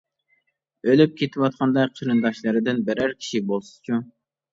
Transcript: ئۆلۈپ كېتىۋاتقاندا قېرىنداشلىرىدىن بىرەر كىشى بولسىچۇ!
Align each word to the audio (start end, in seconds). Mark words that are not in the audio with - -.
ئۆلۈپ 0.93 1.11
كېتىۋاتقاندا 1.19 1.83
قېرىنداشلىرىدىن 1.99 2.81
بىرەر 2.87 3.13
كىشى 3.19 3.43
بولسىچۇ! 3.53 4.01